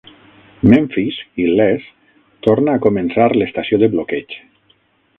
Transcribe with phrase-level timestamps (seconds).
[0.71, 1.87] Memfis, il·lès,
[2.49, 4.39] torna a començar l'estació de bloqueig.